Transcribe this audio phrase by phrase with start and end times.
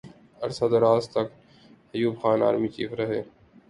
[0.43, 1.27] عرصہ دراز تک
[1.93, 3.21] ایوب خان آرمی چیف رہے۔